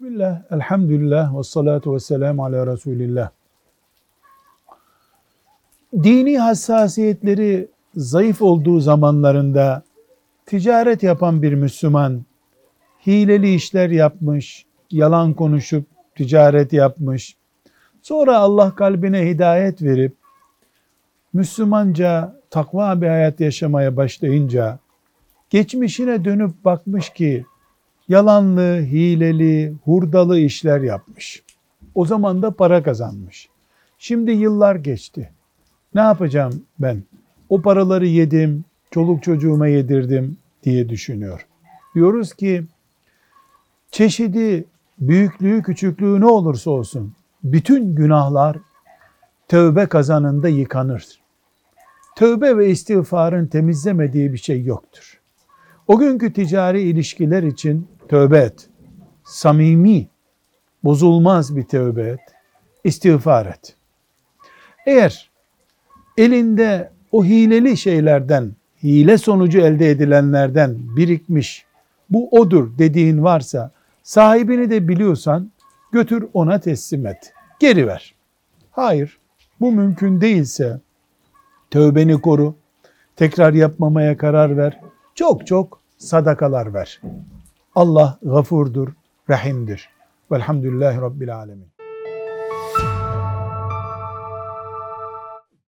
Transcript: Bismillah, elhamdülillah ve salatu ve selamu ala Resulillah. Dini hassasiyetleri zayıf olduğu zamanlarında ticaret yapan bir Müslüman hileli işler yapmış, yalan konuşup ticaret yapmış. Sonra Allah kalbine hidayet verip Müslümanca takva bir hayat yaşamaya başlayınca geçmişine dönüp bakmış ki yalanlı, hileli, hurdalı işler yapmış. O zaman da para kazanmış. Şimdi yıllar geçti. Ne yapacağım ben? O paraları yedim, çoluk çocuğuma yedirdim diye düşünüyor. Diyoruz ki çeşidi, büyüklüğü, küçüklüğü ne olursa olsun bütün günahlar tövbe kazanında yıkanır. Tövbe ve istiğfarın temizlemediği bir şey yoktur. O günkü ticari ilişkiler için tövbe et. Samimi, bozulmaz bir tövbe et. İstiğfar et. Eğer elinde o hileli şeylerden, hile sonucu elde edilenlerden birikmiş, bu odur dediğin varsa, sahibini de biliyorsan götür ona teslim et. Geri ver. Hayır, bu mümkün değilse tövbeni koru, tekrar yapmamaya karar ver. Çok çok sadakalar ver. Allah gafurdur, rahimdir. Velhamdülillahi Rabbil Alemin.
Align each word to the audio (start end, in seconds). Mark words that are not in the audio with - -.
Bismillah, 0.00 0.42
elhamdülillah 0.50 1.38
ve 1.38 1.42
salatu 1.42 1.94
ve 1.94 2.00
selamu 2.00 2.44
ala 2.44 2.66
Resulillah. 2.66 3.30
Dini 6.02 6.38
hassasiyetleri 6.38 7.68
zayıf 7.94 8.42
olduğu 8.42 8.80
zamanlarında 8.80 9.82
ticaret 10.46 11.02
yapan 11.02 11.42
bir 11.42 11.54
Müslüman 11.54 12.22
hileli 13.06 13.54
işler 13.54 13.90
yapmış, 13.90 14.66
yalan 14.90 15.34
konuşup 15.34 15.84
ticaret 16.14 16.72
yapmış. 16.72 17.36
Sonra 18.02 18.38
Allah 18.38 18.74
kalbine 18.74 19.28
hidayet 19.28 19.82
verip 19.82 20.12
Müslümanca 21.32 22.36
takva 22.50 23.00
bir 23.00 23.08
hayat 23.08 23.40
yaşamaya 23.40 23.96
başlayınca 23.96 24.78
geçmişine 25.50 26.24
dönüp 26.24 26.64
bakmış 26.64 27.10
ki 27.10 27.44
yalanlı, 28.10 28.80
hileli, 28.80 29.74
hurdalı 29.84 30.38
işler 30.38 30.80
yapmış. 30.80 31.42
O 31.94 32.06
zaman 32.06 32.42
da 32.42 32.50
para 32.50 32.82
kazanmış. 32.82 33.48
Şimdi 33.98 34.30
yıllar 34.30 34.76
geçti. 34.76 35.30
Ne 35.94 36.00
yapacağım 36.00 36.62
ben? 36.78 37.02
O 37.48 37.62
paraları 37.62 38.06
yedim, 38.06 38.64
çoluk 38.90 39.22
çocuğuma 39.22 39.68
yedirdim 39.68 40.36
diye 40.62 40.88
düşünüyor. 40.88 41.46
Diyoruz 41.94 42.34
ki 42.34 42.64
çeşidi, 43.90 44.64
büyüklüğü, 44.98 45.62
küçüklüğü 45.62 46.20
ne 46.20 46.26
olursa 46.26 46.70
olsun 46.70 47.12
bütün 47.44 47.94
günahlar 47.94 48.56
tövbe 49.48 49.86
kazanında 49.86 50.48
yıkanır. 50.48 51.20
Tövbe 52.16 52.56
ve 52.56 52.70
istiğfarın 52.70 53.46
temizlemediği 53.46 54.32
bir 54.32 54.38
şey 54.38 54.64
yoktur. 54.64 55.20
O 55.86 55.98
günkü 55.98 56.32
ticari 56.32 56.82
ilişkiler 56.82 57.42
için 57.42 57.88
tövbe 58.10 58.38
et. 58.38 58.68
Samimi, 59.24 60.08
bozulmaz 60.84 61.56
bir 61.56 61.62
tövbe 61.62 62.02
et. 62.02 62.20
İstiğfar 62.84 63.46
et. 63.46 63.76
Eğer 64.86 65.30
elinde 66.18 66.90
o 67.12 67.24
hileli 67.24 67.76
şeylerden, 67.76 68.52
hile 68.82 69.18
sonucu 69.18 69.60
elde 69.60 69.90
edilenlerden 69.90 70.96
birikmiş, 70.96 71.64
bu 72.10 72.28
odur 72.28 72.78
dediğin 72.78 73.22
varsa, 73.22 73.70
sahibini 74.02 74.70
de 74.70 74.88
biliyorsan 74.88 75.50
götür 75.92 76.28
ona 76.34 76.60
teslim 76.60 77.06
et. 77.06 77.32
Geri 77.60 77.86
ver. 77.86 78.14
Hayır, 78.70 79.18
bu 79.60 79.72
mümkün 79.72 80.20
değilse 80.20 80.80
tövbeni 81.70 82.20
koru, 82.20 82.54
tekrar 83.16 83.52
yapmamaya 83.52 84.16
karar 84.16 84.56
ver. 84.56 84.80
Çok 85.14 85.46
çok 85.46 85.80
sadakalar 85.98 86.74
ver. 86.74 87.00
Allah 87.74 88.18
gafurdur, 88.22 88.88
rahimdir. 89.30 89.88
Velhamdülillahi 90.32 91.00
Rabbil 91.00 91.34
Alemin. 91.36 91.79